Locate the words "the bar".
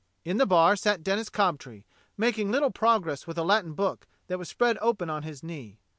0.37-0.75